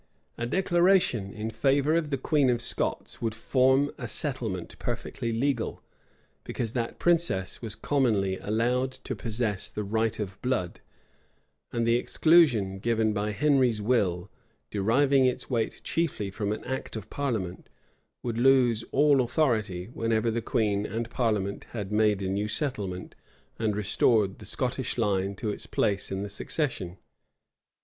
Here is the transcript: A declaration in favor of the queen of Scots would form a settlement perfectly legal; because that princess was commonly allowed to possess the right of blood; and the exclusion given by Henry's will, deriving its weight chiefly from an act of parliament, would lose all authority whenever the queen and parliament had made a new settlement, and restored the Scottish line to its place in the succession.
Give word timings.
A 0.35 0.47
declaration 0.47 1.31
in 1.31 1.51
favor 1.51 1.93
of 1.93 2.09
the 2.09 2.17
queen 2.17 2.49
of 2.49 2.59
Scots 2.59 3.21
would 3.21 3.35
form 3.35 3.91
a 3.99 4.07
settlement 4.07 4.79
perfectly 4.79 5.31
legal; 5.31 5.83
because 6.43 6.73
that 6.73 6.97
princess 6.97 7.61
was 7.61 7.75
commonly 7.75 8.39
allowed 8.39 8.93
to 8.93 9.15
possess 9.15 9.69
the 9.69 9.83
right 9.83 10.17
of 10.17 10.41
blood; 10.41 10.79
and 11.71 11.85
the 11.85 11.97
exclusion 11.97 12.79
given 12.79 13.13
by 13.13 13.29
Henry's 13.29 13.79
will, 13.79 14.31
deriving 14.71 15.27
its 15.27 15.51
weight 15.51 15.81
chiefly 15.83 16.31
from 16.31 16.51
an 16.51 16.63
act 16.63 16.95
of 16.95 17.07
parliament, 17.11 17.69
would 18.23 18.39
lose 18.39 18.83
all 18.91 19.21
authority 19.21 19.85
whenever 19.93 20.31
the 20.31 20.41
queen 20.41 20.83
and 20.83 21.11
parliament 21.11 21.65
had 21.73 21.91
made 21.91 22.23
a 22.23 22.27
new 22.27 22.47
settlement, 22.47 23.13
and 23.59 23.75
restored 23.75 24.39
the 24.39 24.47
Scottish 24.47 24.97
line 24.97 25.35
to 25.35 25.51
its 25.51 25.67
place 25.67 26.11
in 26.11 26.23
the 26.23 26.29
succession. 26.29 26.97